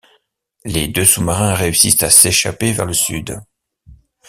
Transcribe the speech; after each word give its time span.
Les 0.65 0.87
deux 0.87 1.05
sous-marins 1.05 1.53
réussissent 1.53 2.01
à 2.01 2.09
s'échapper 2.09 2.71
vers 2.73 2.87
le 2.87 2.93
sud. 2.93 3.39